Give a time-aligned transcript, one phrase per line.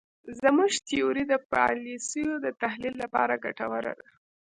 [0.41, 4.07] زموږ تیوري د پالیسیو د تحلیل لپاره ګټوره ده.